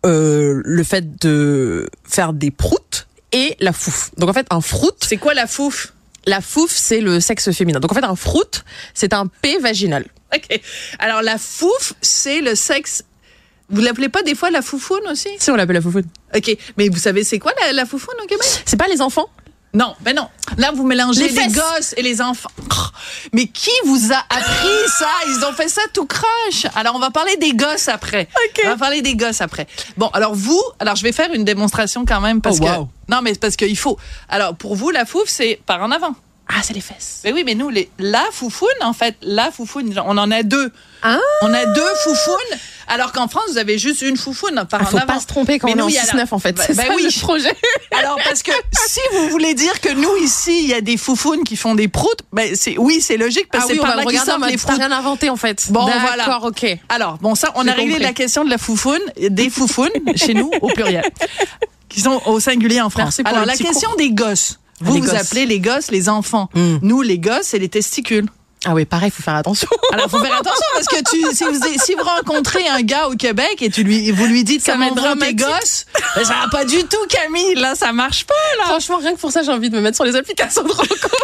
euh, 0.06 0.62
le 0.64 0.84
fait 0.84 1.16
de 1.20 1.88
faire 2.04 2.32
des 2.34 2.50
proutes 2.50 3.06
et 3.32 3.56
la 3.60 3.72
fouf. 3.72 4.10
Donc 4.18 4.28
en 4.30 4.32
fait, 4.32 4.46
un 4.50 4.60
fruit, 4.60 4.90
C'est 5.02 5.16
quoi 5.16 5.34
la 5.34 5.46
fouf? 5.46 5.93
La 6.26 6.40
fouf, 6.40 6.70
c'est 6.70 7.00
le 7.00 7.20
sexe 7.20 7.50
féminin. 7.52 7.80
Donc 7.80 7.92
en 7.92 7.94
fait, 7.94 8.04
un 8.04 8.16
fruit, 8.16 8.42
c'est 8.94 9.12
un 9.12 9.26
P 9.26 9.58
vaginal. 9.58 10.06
OK. 10.34 10.60
Alors, 10.98 11.22
la 11.22 11.38
fouf, 11.38 11.92
c'est 12.00 12.40
le 12.40 12.54
sexe. 12.54 13.04
Vous 13.70 13.80
l'appelez 13.80 14.08
pas 14.08 14.22
des 14.22 14.34
fois 14.34 14.50
la 14.50 14.62
foufoune 14.62 15.06
aussi? 15.10 15.28
Si 15.38 15.50
on 15.50 15.56
l'appelle 15.56 15.76
la 15.76 15.82
foufoune. 15.82 16.06
OK. 16.34 16.56
Mais 16.76 16.88
vous 16.88 16.98
savez, 16.98 17.24
c'est 17.24 17.38
quoi 17.38 17.52
la, 17.60 17.72
la 17.72 17.86
foufoune 17.86 18.14
au 18.22 18.26
Québec? 18.26 18.46
C'est 18.66 18.76
pas 18.76 18.88
les 18.88 19.00
enfants? 19.00 19.28
Non, 19.74 19.94
mais 20.04 20.12
non. 20.12 20.28
Là, 20.56 20.70
vous 20.72 20.84
mélangez 20.84 21.28
Les 21.28 21.48
gosses 21.48 21.94
et 21.96 22.02
les 22.02 22.22
enfants. 22.22 22.48
Mais 23.32 23.46
qui 23.48 23.72
vous 23.84 24.12
a 24.12 24.18
appris 24.30 24.88
ça? 24.98 25.08
Ils 25.26 25.44
ont 25.44 25.52
fait 25.52 25.68
ça 25.68 25.82
tout 25.92 26.06
croche. 26.06 26.66
Alors, 26.76 26.94
on 26.94 27.00
va 27.00 27.10
parler 27.10 27.36
des 27.38 27.54
gosses 27.54 27.88
après. 27.88 28.28
On 28.64 28.68
va 28.68 28.76
parler 28.76 29.02
des 29.02 29.16
gosses 29.16 29.40
après. 29.40 29.66
Bon, 29.96 30.08
alors 30.08 30.34
vous, 30.34 30.62
alors 30.78 30.94
je 30.94 31.02
vais 31.02 31.12
faire 31.12 31.32
une 31.32 31.44
démonstration 31.44 32.04
quand 32.06 32.20
même 32.20 32.40
parce 32.40 32.58
Oh, 32.60 32.64
que 32.64 32.70
wow. 32.70 32.88
non, 33.08 33.20
mais 33.22 33.34
parce 33.34 33.56
qu'il 33.56 33.76
faut. 33.76 33.98
Alors 34.28 34.54
pour 34.54 34.76
vous, 34.76 34.90
la 34.90 35.04
fouf, 35.04 35.24
c'est 35.28 35.60
par 35.66 35.82
en 35.82 35.90
avant. 35.90 36.14
Ah, 36.48 36.60
c'est 36.62 36.74
les 36.74 36.80
fesses. 36.82 37.22
Mais 37.24 37.32
oui, 37.32 37.42
mais 37.44 37.54
nous, 37.54 37.70
les, 37.70 37.90
la 37.98 38.22
foufoune, 38.30 38.68
en 38.82 38.92
fait, 38.92 39.16
la 39.22 39.50
foufoune, 39.50 39.98
on 40.04 40.18
en 40.18 40.30
a 40.30 40.42
deux. 40.42 40.70
Ah. 41.02 41.18
On 41.42 41.52
a 41.54 41.64
deux 41.66 41.94
foufounes, 42.04 42.58
alors 42.88 43.12
qu'en 43.12 43.28
France, 43.28 43.44
vous 43.50 43.58
avez 43.58 43.78
juste 43.78 44.02
une 44.02 44.16
foufoune 44.16 44.64
par 44.68 44.80
Ah, 44.80 44.84
en 44.84 44.86
faut 44.86 44.96
avant. 44.98 45.06
pas 45.06 45.20
se 45.20 45.26
tromper 45.26 45.58
quand 45.58 45.68
Mais 45.68 45.74
on 45.74 45.78
est 45.78 45.82
en 45.82 45.88
il 45.88 45.94
y 45.94 45.98
a 45.98 46.02
6-9 46.04 46.16
la- 46.16 46.26
en 46.30 46.38
fait. 46.38 46.52
Bah- 46.56 46.64
c'est 46.66 46.74
bah 46.76 46.84
ça 46.86 46.94
oui. 46.94 47.02
le 47.04 47.20
projet. 47.20 47.52
Alors, 47.98 48.18
parce 48.24 48.42
que 48.42 48.52
si 48.88 49.00
vous 49.12 49.28
voulez 49.30 49.54
dire 49.54 49.80
que 49.80 49.90
nous, 49.92 50.16
ici, 50.22 50.60
il 50.64 50.68
y 50.68 50.74
a 50.74 50.80
des 50.80 50.96
foufounes 50.96 51.44
qui 51.44 51.56
font 51.56 51.74
des 51.74 51.88
proutes, 51.88 52.20
ben, 52.32 52.54
c'est, 52.54 52.76
oui, 52.78 53.00
c'est 53.00 53.16
logique, 53.16 53.48
parce 53.50 53.64
Ah 53.64 53.68
que 53.68 53.72
oui, 53.72 53.78
c'est 53.80 53.86
par 53.86 53.96
là 53.96 54.04
qu'ils 54.04 54.18
sortent 54.20 54.50
les 54.50 54.56
proutes. 54.56 54.76
rien 54.76 54.92
inventé 54.92 55.30
en 55.30 55.36
fait. 55.36 55.66
Bon, 55.70 55.86
D'accord, 55.86 56.00
voilà. 56.40 56.40
ok. 56.46 56.78
Alors, 56.88 57.18
bon, 57.18 57.34
ça, 57.34 57.52
on 57.54 57.66
a 57.68 57.72
réglé 57.72 57.92
compris. 57.92 58.02
la 58.04 58.12
question 58.12 58.44
de 58.44 58.50
la 58.50 58.58
foufoune, 58.58 59.00
des 59.30 59.50
foufounes, 59.50 59.90
chez 60.16 60.34
nous, 60.34 60.50
au 60.60 60.68
pluriel, 60.68 61.04
qui 61.88 62.00
sont 62.00 62.20
au 62.26 62.40
singulier 62.40 62.80
en 62.80 62.90
France. 62.90 63.20
Alors, 63.24 63.44
la 63.44 63.56
question 63.56 63.90
des 63.96 64.10
gosses. 64.10 64.58
Ah, 64.80 64.84
Vous, 64.86 64.94
les 64.94 65.00
vous 65.00 65.06
gosses. 65.06 65.14
appelez 65.20 65.46
les 65.46 65.60
gosses 65.60 65.90
les 65.92 66.08
enfants. 66.08 66.48
Mm. 66.54 66.76
Nous, 66.82 67.02
les 67.02 67.18
gosses, 67.18 67.44
c'est 67.46 67.58
les 67.60 67.68
testicules. 67.68 68.26
Ah 68.66 68.72
oui, 68.74 68.84
pareil, 68.84 69.10
faut 69.10 69.22
faire 69.22 69.34
attention. 69.34 69.68
Alors, 69.92 70.08
faut 70.10 70.18
faire 70.18 70.34
attention 70.36 70.66
parce 70.72 70.86
que 70.86 70.96
tu, 71.10 71.34
si 71.36 71.44
vous, 71.44 71.78
si 71.84 71.94
vous 71.94 72.02
rencontrez 72.02 72.66
un 72.68 72.80
gars 72.82 73.08
au 73.08 73.14
Québec 73.14 73.60
et 73.60 73.70
tu 73.70 73.82
lui, 73.82 74.10
vous 74.10 74.24
lui 74.26 74.42
dites 74.44 74.62
Ça 74.64 74.72
comment 74.72 74.88
vont 74.88 74.94
tes 74.94 75.00
dramatique. 75.00 75.38
gosses, 75.38 75.86
ben, 76.16 76.24
ça 76.24 76.34
va 76.42 76.48
pas 76.50 76.64
du 76.64 76.78
tout, 76.84 77.06
Camille. 77.08 77.54
Là, 77.56 77.74
ça 77.74 77.92
marche 77.92 78.24
pas, 78.24 78.34
là. 78.58 78.64
Franchement, 78.64 78.96
rien 78.98 79.14
que 79.14 79.20
pour 79.20 79.32
ça, 79.32 79.42
j'ai 79.42 79.50
envie 79.52 79.70
de 79.70 79.76
me 79.76 79.82
mettre 79.82 79.96
sur 79.96 80.04
les 80.04 80.16
applications 80.16 80.62
de 80.62 80.72
rencontre. 80.72 81.08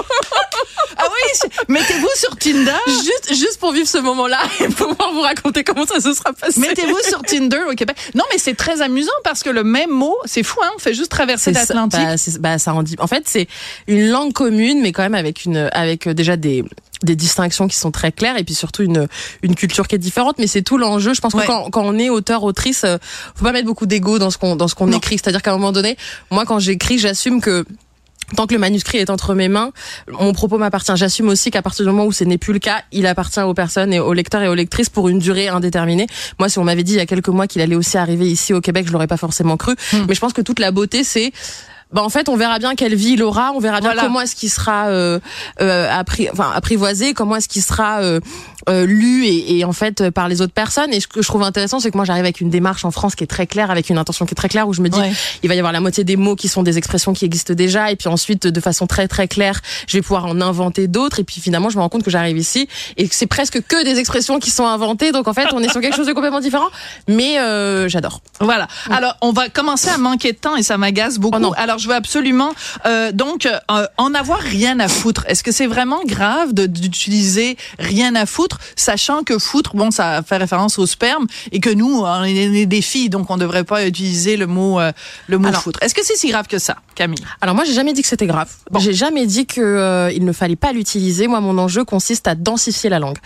Ah 1.03 1.05
oui, 1.09 1.51
mettez-vous 1.69 2.09
sur 2.17 2.37
Tinder. 2.37 2.73
juste, 2.87 3.29
juste 3.31 3.59
pour 3.59 3.73
vivre 3.73 3.89
ce 3.89 3.97
moment-là 3.99 4.39
et 4.61 4.69
pouvoir 4.69 5.13
vous 5.15 5.23
raconter 5.23 5.65
comment 5.65 5.87
ça 5.87 5.99
se 5.99 6.13
sera 6.13 6.33
passé. 6.35 6.61
Mettez-vous 6.61 6.99
sur 7.09 7.23
Tinder 7.23 7.63
au 7.71 7.75
Québec. 7.75 7.97
Non, 8.15 8.25
mais 8.31 8.37
c'est 8.39 8.55
très 8.55 8.83
amusant 8.83 9.11
parce 9.25 9.43
que 9.43 9.49
le 9.49 9.65
même 9.65 9.89
mot, 9.89 10.15
c'est 10.27 10.43
fou, 10.43 10.59
hein. 10.63 10.71
On 10.77 10.79
fait 10.79 10.93
juste 10.93 11.11
traverser 11.11 11.53
l'Atlantique. 11.53 11.99
bah, 12.01 12.17
bah, 12.41 12.59
ça 12.59 12.75
en 12.75 12.83
dit. 12.83 12.97
En 12.99 13.07
fait, 13.07 13.23
c'est 13.27 13.49
une 13.87 14.11
langue 14.11 14.35
commune, 14.35 14.83
mais 14.83 14.93
quand 14.93 15.03
même 15.03 15.15
avec 15.15 15.47
une, 15.47 15.71
avec 15.73 16.07
euh, 16.07 16.13
déjà 16.13 16.37
des 16.37 16.65
des 17.02 17.17
distinctions 17.17 17.67
qui 17.69 17.76
sont 17.76 17.91
très 17.91 18.12
claires 18.12 18.37
et 18.37 18.44
puis 18.44 18.55
surtout 18.55 18.82
une 18.82 19.08
une 19.43 19.55
culture 19.55 19.88
qui 19.88 19.94
est 19.94 19.99
différente 19.99 20.37
mais 20.38 20.47
c'est 20.47 20.62
tout 20.62 20.79
l'enjeu 20.79 21.14
je 21.14 21.20
pense 21.20 21.35
Ouais. 21.35 21.43
que 21.43 21.47
quand, 21.47 21.70
quand 21.70 21.82
on 21.85 21.99
est 21.99 22.11
auteur 22.11 22.43
autrice 22.44 22.85
euh, 22.85 22.99
faut 23.35 23.44
pas 23.44 23.52
mettre 23.52 23.67
beaucoup 23.67 23.87
d'ego 23.87 24.19
dans 24.19 24.31
ce 24.31 24.38
qu'on 24.38 24.56
dans 24.56 24.69
ce 24.69 24.75
qu'on 24.75 24.93
écrit 24.93 25.17
c'est-à-dire 25.17 25.43
qu'à 25.43 25.50
un 25.52 25.56
moment 25.56 25.73
donné 25.73 25.97
moi 26.31 26.44
quand 26.44 26.58
j'écris 26.58 26.99
j'assume 26.99 27.41
que 27.41 27.64
Tant 28.37 28.47
que 28.47 28.55
le 28.55 28.61
manuscrit 28.61 28.99
est 28.99 29.11
entre 29.11 29.35
mes 29.35 29.49
mains, 29.49 29.73
mon 30.08 30.32
propos 30.32 30.56
m'appartient. 30.56 30.93
J'assume 30.94 31.29
aussi 31.31 31.50
qu'à 31.50 31.62
partir 31.62 31.85
du 31.85 31.91
moment 31.91 32.06
où 32.06 32.12
ce 32.12 32.23
n'est 32.23 32.38
plus 32.38 32.52
le 32.52 32.61
cas, 32.61 32.82
il 32.93 33.08
appartient 33.08 33.41
aux 33.41 33.55
personnes 33.55 33.93
et 33.93 33.99
aux 33.99 34.12
lecteurs 34.12 34.41
et 34.43 34.46
aux 34.46 34.55
lectrices 34.55 34.88
pour 34.88 35.08
une 35.08 35.19
durée 35.19 35.49
indéterminée. 35.49 36.06
Moi, 36.38 36.49
si 36.49 36.61
on 36.61 36.64
m'avait 36.64 36.85
dit 36.85 36.93
il 36.93 36.99
y 36.99 37.00
a 37.00 37.06
quelques 37.06 37.26
mois 37.31 37.49
qu'il 37.49 37.61
allait 37.61 37.75
aussi 37.75 37.99
arriver 37.99 38.31
ici 38.31 38.53
au 38.55 38.61
Québec, 38.61 38.87
je 38.87 38.93
l'aurais 38.93 39.08
pas 39.08 39.17
forcément 39.17 39.56
cru. 39.56 39.73
Hmm. 39.93 40.05
Mais 40.08 40.14
je 40.14 40.20
pense 40.20 40.32
que 40.32 40.43
toute 40.43 40.61
la 40.61 40.70
beauté, 40.70 41.03
c'est 41.03 41.32
bah 41.93 42.03
en 42.03 42.09
fait, 42.09 42.29
on 42.29 42.37
verra 42.37 42.59
bien 42.59 42.75
quelle 42.75 42.95
vie 42.95 43.13
il 43.15 43.23
aura, 43.23 43.53
on 43.53 43.59
verra 43.59 43.81
bien 43.81 43.91
Voilà. 43.91 44.03
comment 44.03 44.21
est-ce 44.21 44.37
qu'il 44.37 44.51
sera 44.51 44.89
euh, 44.89 45.19
euh, 45.61 45.89
enfin, 46.33 46.51
apprivoisé, 46.55 47.15
comment 47.15 47.37
est-ce 47.37 47.49
qu'il 47.49 47.63
sera 47.63 48.01
euh, 48.69 48.87
lu 48.87 49.27
et, 49.27 49.59
et 49.59 49.65
en 49.65 49.73
fait 49.73 50.01
euh, 50.01 50.11
par 50.11 50.29
les 50.29 50.43
autres 50.43 50.53
personnes. 50.53 50.93
Et 50.93 51.01
ce 51.01 51.07
que 51.07 51.23
je 51.23 51.29
trouve 51.29 51.43
intéressant, 51.43 51.81
c'est 51.81 51.91
que 51.91 51.97
moi 51.97 52.05
j'arrive 52.05 52.25
avec 52.25 52.41
une 52.41 52.51
démarche 52.51 52.85
en 52.85 52.91
France 52.91 53.15
qui 53.15 53.25
est 53.25 53.29
très 53.29 53.47
claire, 53.47 53.71
avec 53.71 53.91
une 53.91 53.99
intention 53.99 54.27
qui 54.27 54.33
est 54.33 54.35
très 54.35 54.49
claire, 54.49 54.69
où 54.69 54.73
je 54.73 54.83
me 54.83 54.89
dis 54.89 54.99
Ouais. 55.01 55.12
il 55.43 55.49
va 55.49 55.55
y 55.55 55.59
avoir 55.59 55.73
la 55.73 55.81
moitié 55.81 56.05
des 56.05 56.17
mots 56.17 56.37
qui 56.37 56.49
sont 56.49 56.62
des 56.62 56.77
expressions 56.77 57.12
qui 57.12 57.25
existent 57.25 57.55
déjà, 57.55 57.91
et 57.91 57.97
puis 57.97 58.09
ensuite 58.09 58.47
de 58.47 58.61
façon 58.61 58.87
très 58.87 59.09
très 59.09 59.29
claire, 59.29 59.61
je 59.87 59.97
vais 59.97 60.03
pouvoir 60.03 60.27
en 60.27 60.41
inventer 60.41 60.89
d'autres. 60.89 61.21
Et 61.21 61.25
puis 61.25 61.41
finalement, 61.41 61.71
je 61.71 61.77
me 61.77 61.83
rends 61.83 61.89
compte 61.89 62.03
que 62.03 62.11
j'arrive 62.11 62.39
ici 62.39 62.69
et 62.97 63.09
que 63.09 63.15
c'est 63.15 63.27
presque 63.27 63.62
que 63.67 63.85
des 63.85 63.99
expressions 63.99 64.39
qui 64.39 64.51
sont 64.51 64.67
inventées. 64.67 65.13
Donc 65.13 65.29
en 65.29 65.35
fait, 65.35 65.49
on 65.53 65.63
est 65.63 65.71
sur 65.71 65.81
quelque 65.81 65.97
chose 65.97 66.06
de 66.06 66.13
complètement 66.13 66.41
différent, 66.41 66.69
mais 67.09 67.39
euh, 67.39 67.89
j'adore. 67.89 68.21
Voilà. 68.41 68.69
Alors, 68.91 69.17
on 69.23 69.33
va 69.33 69.49
commencer 69.49 69.89
à 69.89 69.99
manquer 69.99 70.33
de 70.33 70.39
temps 70.39 70.56
et 70.56 70.63
ça 70.63 70.77
m'agace 70.77 71.19
beaucoup. 71.19 71.39
Oh. 71.43 71.53
Alors, 71.56 71.79
je 71.79 71.89
veux 71.89 71.95
absolument 71.95 72.53
euh, 72.87 73.13
donc 73.13 73.46
euh, 73.46 73.87
en 73.96 74.15
avoir 74.15 74.39
rien 74.41 74.81
à 74.81 74.89
foutre. 74.89 75.25
Est-ce 75.29 75.43
que 75.43 75.53
c'est 75.53 75.67
vraiment 75.67 76.01
grave 76.05 76.53
d'utiliser 76.53 77.56
rien 77.79 78.15
à 78.15 78.27
foutre, 78.27 78.50
sachant 78.77 79.23
que 79.23 79.39
foutre, 79.39 79.77
bon, 79.77 79.91
ça 79.91 80.23
fait 80.23 80.37
référence 80.37 80.79
au 80.79 80.87
sperme 80.87 81.27
et 81.53 81.61
que 81.61 81.71
nous, 81.71 82.03
on 82.03 82.25
est 82.25 82.67
des 82.67 82.83
filles, 82.83 83.11
donc 83.11 83.31
on 83.31 83.37
devrait 83.37 83.65
pas 83.65 83.87
utiliser 83.87 84.37
le 84.37 84.47
mot 84.47 84.81
euh, 84.81 84.93
le 85.27 85.39
mot 85.39 85.49
Alors. 85.49 85.63
foutre. 85.63 85.83
Est-ce 85.83 85.95
que 85.95 86.05
c'est 86.05 86.17
si 86.17 86.29
grave 86.29 86.47
que 86.47 86.59
ça, 86.59 86.77
Camille 86.94 87.19
Alors 87.41 87.55
moi, 87.55 87.65
j'ai 87.65 87.73
jamais 87.73 87.93
dit 87.93 88.03
que 88.03 88.09
c'était 88.09 88.27
grave. 88.27 88.51
J'ai 88.81 88.93
jamais 88.93 89.27
dit 89.27 89.47
que 89.47 89.61
euh, 89.61 90.11
il 90.13 90.25
ne 90.25 90.32
fallait 90.32 90.56
pas 90.56 90.73
l'utiliser. 90.73 91.27
Moi, 91.29 91.41
mon 91.41 91.56
enjeu 91.59 91.85
consiste 91.85 92.29
à 92.29 92.35
densifier 92.35 92.91
la 92.91 92.99
langue. 92.99 93.17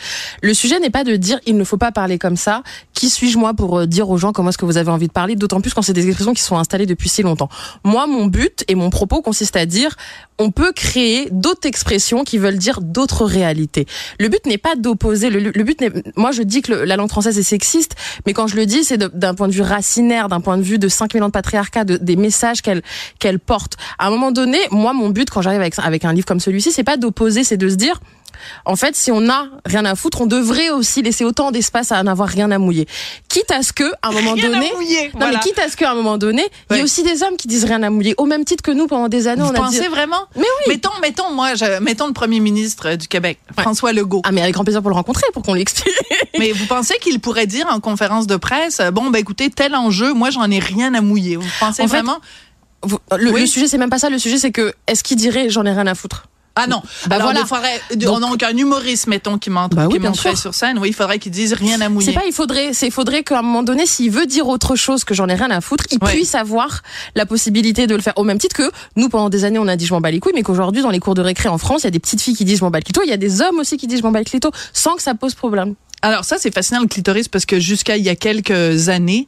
Le 0.43 0.55
sujet 0.55 0.79
n'est 0.81 0.91
pas 0.91 1.03
de 1.05 1.17
dire 1.17 1.41
il 1.47 1.57
ne 1.57 1.65
faut 1.65 1.77
pas 1.77 1.91
parler 1.93 2.19
comme 2.19 2.37
ça. 2.37 2.63
Qui 2.93 3.11
suis-je 3.11 3.39
moi 3.39 3.55
pour 3.55 3.81
euh, 3.81 3.87
dire 3.87 4.11
aux 4.11 4.19
gens 4.19 4.33
comment 4.33 4.51
est-ce 4.51 4.59
que 4.59 4.65
vous 4.67 4.77
avez 4.77 4.91
envie 4.91 5.09
de 5.09 5.13
parler? 5.13 5.35
D'autant 5.37 5.61
plus 5.61 5.73
quand 5.75 5.83
c'est 5.83 5.93
des 5.93 6.07
expressions 6.07 6.35
qui 6.35 6.43
sont 6.43 6.57
installées 6.57 6.87
depuis 6.87 7.09
si 7.09 7.23
longtemps. 7.23 7.49
Moi, 7.85 8.07
mon 8.07 8.27
but 8.27 8.65
et 8.69 8.75
mon 8.75 8.91
propos 8.91 9.23
consiste 9.23 9.57
à 9.57 9.67
dire 9.67 9.97
on 10.39 10.51
peut 10.51 10.73
créer 10.73 11.29
d'autres 11.31 11.67
expressions 11.69 12.25
qui 12.25 12.39
veulent 12.39 12.59
dire 12.59 12.81
d'autres 12.81 13.25
réalités. 13.25 13.87
Le 14.19 14.29
but 14.29 14.45
n'est 14.47 14.59
pas 14.59 14.75
d'opposer. 14.77 15.31
Le, 15.31 15.39
le 15.39 15.63
but 15.65 15.81
n'est. 15.81 15.93
Moi, 16.17 16.33
je 16.33 16.43
dis 16.43 16.61
que 16.61 16.73
le- 16.73 16.85
la 16.85 16.97
langue 16.97 17.09
française 17.11 17.39
est 17.39 17.43
sexiste, 17.45 17.95
mais 18.27 18.33
quand 18.33 18.49
je 18.49 18.57
le 18.57 18.67
dis, 18.67 18.83
c'est 18.85 18.99
d'un 18.99 19.35
point 19.35 19.47
de 19.49 19.53
vue 19.53 19.63
racinaire, 19.63 20.29
d'un 20.29 20.41
point 20.41 20.59
de 20.59 20.63
vue 20.63 20.79
de 20.79 20.89
5000 20.89 21.23
ans 21.23 21.27
de 21.29 21.33
patriarcat, 21.33 21.85
de, 21.85 21.97
des 21.97 22.17
messages 22.17 22.63
qu'elle 22.63 22.83
qu'elle 23.21 23.39
porte. 23.39 23.54
À 23.99 24.07
un 24.07 24.11
moment 24.11 24.31
donné, 24.33 24.59
moi, 24.71 24.93
mon 24.93 25.09
but 25.11 25.31
quand 25.31 25.43
j'arrive 25.43 25.61
avec, 25.61 25.75
avec 25.79 26.05
un 26.05 26.13
livre 26.13 26.27
comme 26.27 26.41
celui-ci, 26.41 26.73
c'est 26.73 26.85
pas 26.85 26.97
d'opposer, 26.97 27.45
c'est 27.45 27.57
de 27.57 27.69
se 27.69 27.75
dire. 27.75 28.01
En 28.65 28.77
fait, 28.77 28.97
si 28.97 29.11
on 29.13 29.21
n'a 29.21 29.47
rien 29.65 29.85
à 29.85 29.95
foutre, 29.95 30.21
on 30.21 30.27
devrait 30.27 30.69
aussi 30.71 31.03
laisser 31.03 31.25
autant 31.25 31.51
d'espace 31.53 31.93
à 31.93 32.03
n'avoir 32.03 32.29
rien 32.29 32.51
à 32.51 32.59
mouiller. 32.59 32.87
Quitte 33.29 33.51
à 33.53 33.63
ce 33.63 33.73
que, 33.73 33.85
à 34.03 34.09
un 34.09 34.11
moment 34.11 34.33
Rien 34.35 34.45
à 34.51 34.55
donné, 34.55 34.73
mouiller, 34.75 35.05
non 35.15 35.21
voilà. 35.21 35.39
mais 35.39 35.43
quitte 35.43 35.59
à 35.61 35.69
ce 35.69 35.77
qu'à 35.77 35.93
un 35.93 35.95
moment 35.95 36.19
donné, 36.19 36.45
il 36.71 36.77
y 36.77 36.81
a 36.81 36.83
aussi 36.83 37.05
des 37.05 37.23
hommes 37.23 37.37
qui 37.37 37.47
disent 37.49 37.65
rien 37.65 37.83
à 37.83 37.91
mouiller, 37.91 38.15
au 38.19 38.27
même 38.27 38.45
titre 38.45 38.63
que 38.63 38.73
nous 38.73 38.87
pendant 38.87 39.09
des 39.09 39.29
années, 39.29 39.41
Vous 39.43 39.49
on 39.49 39.55
a 39.55 39.59
pensez 39.59 39.81
dit. 39.83 39.87
vraiment 39.87 40.27
Mais 40.37 40.43
oui. 40.43 40.65
Mettons, 40.75 40.91
mettons, 41.01 41.33
moi, 41.33 41.55
je, 41.55 41.81
mettons 41.81 42.07
le 42.09 42.13
premier 42.13 42.41
ministre 42.41 42.89
euh, 42.91 42.97
du 42.97 43.07
Québec, 43.09 43.39
François 43.57 43.93
Legault. 43.93 44.21
Ah 44.25 44.33
mais 44.33 44.43
avec 44.43 44.55
grand 44.55 44.65
plaisir 44.65 44.83
pour 44.83 44.91
le 44.91 44.97
rencontrer, 44.97 45.25
pour 45.33 45.43
qu'on 45.43 45.55
lui 45.55 45.63
explique. 45.63 45.95
Mais 46.39 46.51
vous 46.53 46.67
pensez 46.67 46.95
qu'il 47.01 47.21
pourrait 47.21 47.47
dire 47.47 47.67
en 47.71 47.79
conférence 47.81 48.27
de 48.27 48.37
presse, 48.37 48.81
euh, 48.81 48.91
bon, 48.91 49.11
ben 49.11 49.21
écoutez, 49.21 49.49
tel 49.49 49.75
enjeu, 49.77 50.13
moi, 50.13 50.31
j'en 50.31 50.51
ai 50.51 50.59
rien 50.59 50.93
à 50.95 51.01
mouiller. 51.01 51.37
Vous 51.37 51.49
pensez 51.61 51.83
En 51.83 51.87
fait, 51.89 51.97
vraiment 51.99 52.19
Vous- 52.87 52.99
Le, 53.17 53.31
Oui. 53.33 53.41
le 53.43 53.47
sujet 53.47 53.69
c'est 53.69 53.79
même 53.79 53.91
pas 53.91 53.99
ça, 53.99 54.11
le 54.11 54.19
sujet 54.19 54.39
c'est 54.39 54.53
que 54.53 54.73
est-ce 54.87 55.03
qu'il 55.03 55.17
dirait 55.17 55.49
j'en 55.51 55.65
ai 55.65 55.73
rien 55.73 55.87
à 55.87 55.95
foutre? 55.95 56.27
Ah 56.57 56.69
non. 56.69 56.83
Bah 57.09 57.17
Alors, 57.17 57.33
voilà. 57.33 57.41
il 57.41 57.47
faudrait, 57.49 57.81
on 58.09 58.17
a 58.19 58.21
donc 58.21 58.41
un 58.45 58.57
humoriste, 58.57 59.09
mettons, 59.09 59.39
qui 59.39 59.51
montre, 59.51 59.75
Bah 59.75 59.89
oui, 59.91 59.99
qui 59.99 60.37
sur 60.37 60.55
scène. 60.55 60.79
Oui, 60.79 60.91
il 60.91 60.95
faudrait 60.95 61.19
qu'il 61.19 61.33
dise 61.33 61.53
rien 61.53 61.81
à 61.81 61.89
mouiller. 61.89 62.13
C'est 62.13 62.17
pas, 62.17 62.27
il 62.29 62.33
faudrait, 62.33 62.73
c'est, 62.73 62.91
faudrait 62.93 63.25
qu'à 63.25 63.41
un 63.41 63.43
moment 63.43 63.65
donné, 63.65 63.87
s'il 63.87 64.13
veut 64.13 64.27
dire 64.27 64.47
autre 64.47 64.77
chose 64.77 65.03
que 65.03 65.15
j'en 65.15 65.29
ai 65.29 65.35
rien 65.35 65.51
à 65.51 65.61
foutre, 65.61 65.83
il 65.91 65.99
puisse 65.99 66.37
avoir 66.37 66.83
la 67.17 67.27
possibilité 67.27 67.89
de 67.89 67.97
le 67.97 68.01
faire. 68.03 68.13
Au 68.15 68.23
même 68.23 68.39
titre 68.39 68.55
que 68.55 68.71
nous, 68.95 69.09
pendant 69.09 69.31
des 69.31 69.45
années, 69.45 69.59
on 69.59 69.67
a 69.67 69.75
dit 69.75 69.85
je 69.85 69.93
m'en 69.93 70.01
bats 70.01 70.13
les 70.13 70.21
couilles, 70.21 70.31
mais 70.33 70.45
qu'aujourd'hui, 70.45 70.81
dans 70.81 70.91
les 70.91 71.01
cours 71.01 71.15
de 71.15 71.23
récré 71.23 71.49
en 71.49 71.59
France, 71.59 71.83
il 71.83 71.85
y 71.87 71.89
a 71.89 71.91
des 71.91 71.99
petites 71.99 72.21
filles 72.21 72.37
qui 72.37 72.45
disent 72.45 72.59
je 72.61 72.65
m'en 72.65 72.71
bats 72.71 72.79
le 72.79 72.85
clito, 72.85 73.01
il 73.03 73.09
y 73.11 73.13
a 73.13 73.17
des 73.17 73.41
hommes 73.43 73.59
aussi 73.59 73.77
qui 73.77 73.89
disent 73.89 73.99
je 73.99 74.05
m'en 74.05 74.13
bats 74.13 74.21
le 74.21 74.25
clito, 74.25 74.53
sans 74.73 74.95
que 74.95 75.03
ça 75.03 75.15
pose 75.17 75.35
problème. 75.35 75.75
Alors 76.03 76.25
ça, 76.25 76.37
c'est 76.39 76.55
fascinant 76.55 76.83
le 76.83 76.87
clitoris 76.87 77.27
parce 77.27 77.47
que 77.47 77.59
jusqu'à 77.59 77.97
il 77.97 78.05
y 78.05 78.11
a 78.11 78.15
quelques 78.15 78.91
années, 78.91 79.27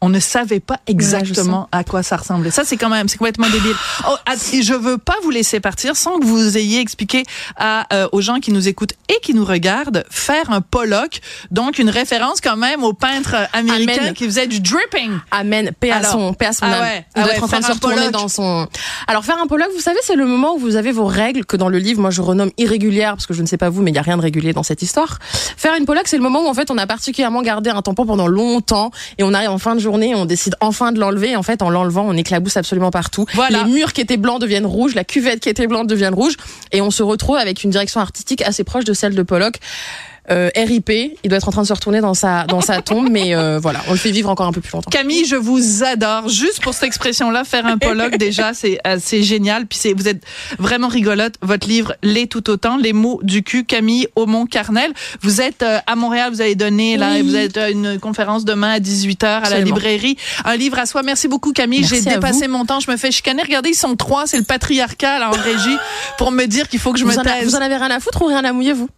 on 0.00 0.08
ne 0.08 0.20
savait 0.20 0.60
pas 0.60 0.78
exactement 0.86 1.68
à 1.72 1.82
quoi 1.84 2.02
ça 2.02 2.16
ressemblait. 2.16 2.50
Ça, 2.50 2.64
c'est 2.64 2.76
quand 2.76 2.88
même, 2.90 3.08
c'est 3.08 3.16
complètement 3.18 3.48
débile. 3.48 3.74
Oh, 4.08 4.14
att- 4.26 4.52
et 4.54 4.62
je 4.62 4.74
veux 4.74 4.98
pas 4.98 5.14
vous 5.22 5.30
laisser 5.30 5.60
partir 5.60 5.96
sans 5.96 6.18
que 6.18 6.24
vous 6.26 6.56
ayez 6.58 6.80
expliqué 6.80 7.24
à, 7.56 7.86
euh, 7.94 8.08
aux 8.12 8.20
gens 8.20 8.38
qui 8.40 8.52
nous 8.52 8.68
écoutent 8.68 8.92
et 9.08 9.18
qui 9.22 9.32
nous 9.34 9.44
regardent 9.44 10.04
faire 10.10 10.50
un 10.50 10.60
Pollock, 10.60 11.20
donc 11.50 11.78
une 11.78 11.90
référence 11.90 12.40
quand 12.42 12.56
même 12.56 12.84
au 12.84 12.92
peintre 12.92 13.34
américain 13.52 14.02
Amen. 14.02 14.14
qui 14.14 14.24
faisait 14.26 14.46
du 14.46 14.60
dripping. 14.60 15.12
Amen, 15.30 15.70
paix 15.78 15.90
à 15.92 16.02
son, 16.04 16.34
paix 16.34 16.46
à 16.46 16.52
son 16.52 16.66
ah 16.66 16.80
ouais, 16.80 17.06
ah 17.14 17.24
ouais, 17.24 17.30
être 17.32 17.42
en 17.44 17.48
train 17.48 17.58
de 17.60 17.64
se 17.64 17.68
faire 17.68 17.70
un 17.70 17.74
retourner 17.74 17.96
Pollock. 17.96 18.12
dans 18.12 18.28
son. 18.28 18.68
Alors 19.08 19.24
faire 19.24 19.38
un 19.40 19.46
Pollock, 19.46 19.68
vous 19.74 19.80
savez, 19.80 19.98
c'est 20.02 20.16
le 20.16 20.26
moment 20.26 20.54
où 20.54 20.58
vous 20.58 20.76
avez 20.76 20.92
vos 20.92 21.06
règles 21.06 21.44
que 21.44 21.56
dans 21.56 21.68
le 21.68 21.78
livre, 21.78 22.00
moi 22.00 22.10
je 22.10 22.20
renomme 22.20 22.50
irrégulières 22.58 23.12
parce 23.14 23.26
que 23.26 23.34
je 23.34 23.42
ne 23.42 23.46
sais 23.46 23.56
pas 23.56 23.70
vous, 23.70 23.82
mais 23.82 23.90
il 23.92 23.94
y 23.94 23.98
a 23.98 24.02
rien 24.02 24.16
de 24.16 24.22
régulier 24.22 24.52
dans 24.52 24.62
cette 24.62 24.82
histoire. 24.82 25.18
Faire 25.56 25.74
une 25.74 25.86
Pollock, 25.86 26.06
c'est 26.06 26.16
le 26.16 26.22
moment 26.22 26.44
où 26.44 26.48
en 26.48 26.54
fait 26.54 26.70
on 26.70 26.78
a 26.78 26.86
particulièrement 26.86 27.42
gardé 27.42 27.70
un 27.70 27.80
tampon 27.82 28.04
pendant 28.06 28.26
longtemps 28.26 28.90
et 29.18 29.22
on 29.24 29.32
arrive 29.32 29.50
en 29.50 29.58
fin 29.58 29.74
de 29.74 29.80
journée, 29.86 30.14
on 30.14 30.26
décide 30.26 30.56
enfin 30.60 30.90
de 30.92 30.98
l'enlever. 30.98 31.36
En 31.36 31.42
fait, 31.42 31.62
en 31.62 31.70
l'enlevant, 31.70 32.04
on 32.06 32.16
éclabousse 32.16 32.56
absolument 32.56 32.90
partout. 32.90 33.24
Voilà. 33.34 33.62
Les 33.62 33.72
murs 33.72 33.92
qui 33.92 34.00
étaient 34.00 34.16
blancs 34.16 34.40
deviennent 34.40 34.66
rouges, 34.66 34.94
la 34.94 35.04
cuvette 35.04 35.40
qui 35.40 35.48
était 35.48 35.66
blanche 35.66 35.86
devient 35.86 36.10
rouge, 36.12 36.34
et 36.72 36.80
on 36.80 36.90
se 36.90 37.02
retrouve 37.02 37.36
avec 37.36 37.62
une 37.62 37.70
direction 37.70 38.00
artistique 38.00 38.42
assez 38.42 38.64
proche 38.64 38.84
de 38.84 38.92
celle 38.92 39.14
de 39.14 39.22
Pollock. 39.22 39.60
Euh, 40.30 40.50
RIP, 40.56 40.90
il 40.90 41.28
doit 41.28 41.38
être 41.38 41.48
en 41.48 41.52
train 41.52 41.62
de 41.62 41.66
se 41.66 41.72
retourner 41.72 42.00
dans 42.00 42.14
sa 42.14 42.44
dans 42.44 42.60
sa 42.60 42.82
tombe, 42.82 43.08
mais 43.10 43.34
euh, 43.34 43.58
voilà, 43.60 43.80
on 43.88 43.92
le 43.92 43.96
fait 43.98 44.10
vivre 44.10 44.28
encore 44.28 44.46
un 44.46 44.52
peu 44.52 44.60
plus 44.60 44.72
longtemps. 44.72 44.90
Camille, 44.90 45.24
je 45.24 45.36
vous 45.36 45.84
adore. 45.84 46.28
Juste 46.28 46.60
pour 46.62 46.74
cette 46.74 46.84
expression-là, 46.84 47.44
faire 47.44 47.66
un 47.66 47.78
Pollock, 47.78 48.16
déjà, 48.18 48.52
c'est 48.54 48.78
euh, 48.86 48.96
c'est 49.00 49.22
génial. 49.22 49.66
Puis 49.66 49.78
c'est 49.80 49.92
vous 49.92 50.08
êtes 50.08 50.22
vraiment 50.58 50.88
rigolote. 50.88 51.34
Votre 51.42 51.68
livre 51.68 51.94
l'est 52.02 52.26
tout 52.30 52.48
autant. 52.50 52.76
Les 52.76 52.92
mots 52.92 53.20
du 53.22 53.42
cul, 53.42 53.64
Camille 53.64 54.08
Aumont-Carnel. 54.16 54.92
Vous 55.22 55.40
êtes 55.40 55.62
euh, 55.62 55.78
à 55.86 55.96
Montréal, 55.96 56.30
vous 56.32 56.40
avez 56.40 56.54
donné, 56.54 56.96
là, 56.96 57.10
Oui. 57.14 57.22
vous 57.22 57.36
êtes 57.36 57.56
à 57.56 57.70
une 57.70 57.98
conférence 58.00 58.44
demain 58.44 58.70
à 58.72 58.78
18h 58.78 59.24
à 59.26 59.50
la 59.50 59.60
librairie. 59.60 60.16
Un 60.44 60.56
livre 60.56 60.78
à 60.78 60.86
soi. 60.86 61.02
Merci 61.02 61.28
beaucoup, 61.28 61.52
Camille. 61.52 61.84
J'ai 61.84 62.00
dépassé 62.00 62.48
mon 62.48 62.64
temps. 62.64 62.80
Je 62.80 62.90
me 62.90 62.96
fais 62.96 63.10
chicaner. 63.10 63.42
Regardez, 63.42 63.70
ils 63.70 63.74
sont 63.74 63.94
trois. 63.96 64.26
C'est 64.26 64.38
le 64.38 64.44
patriarcat, 64.44 65.18
là, 65.18 65.28
en 65.28 65.32
régie, 65.32 65.76
pour 66.18 66.30
me 66.32 66.46
dire 66.46 66.68
qu'il 66.68 66.80
faut 66.80 66.92
que 66.92 66.98
je 66.98 67.04
Vous 67.04 67.10
me 67.12 67.16
en, 67.16 67.20
a- 67.20 67.24
taise. 67.24 67.44
vous 67.48 67.54
en 67.56 67.60
avez 67.60 67.76
rien 67.76 67.90
à 67.90 68.00
foutre 68.00 68.22
ou 68.22 68.26
rien 68.26 68.44
à 68.44 68.52
mouiller, 68.52 68.72
vous? 68.72 68.88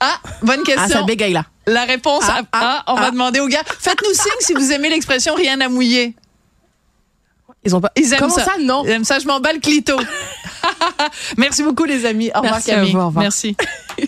Ah, 0.00 0.18
bonne 0.42 0.60
Ah, 0.66 0.70
ça 0.70 0.82
question. 0.84 1.04
bégaye 1.04 1.32
là. 1.32 1.44
la 1.66 1.84
réponse, 1.84 2.24
Ah, 2.28 2.38
à- 2.38 2.42
ah, 2.52 2.84
ah, 2.86 2.92
on 2.92 2.96
va 2.96 3.06
ah. 3.06 3.10
demander 3.10 3.40
aux 3.40 3.48
gars. 3.48 3.62
Faites-nous 3.66 4.14
signe 4.14 4.30
si 4.40 4.52
vous 4.54 4.70
aimez 4.72 4.88
l'expression 4.90 5.34
rien 5.34 5.60
à 5.60 5.68
mouiller. 5.68 6.14
Ils 7.64 7.74
ont 7.74 7.80
pas. 7.80 7.90
Ils 7.96 8.12
aiment 8.12 8.20
Comment 8.20 8.34
ça. 8.34 8.44
ça, 8.44 8.52
non? 8.60 8.84
Ils 8.84 8.90
aiment 8.90 9.04
ça, 9.04 9.18
je 9.18 9.26
m'en 9.26 9.40
bats 9.40 9.52
le 9.52 9.58
clito. 9.60 9.98
Merci 11.36 11.62
beaucoup, 11.64 11.84
les 11.84 12.06
amis. 12.06 12.30
Au 12.34 12.38
revoir, 12.38 12.54
Merci 12.54 12.70
Camille. 12.70 12.92
vous, 12.92 13.00
au 13.00 13.06
revoir. 13.06 13.22
Merci. 13.22 13.56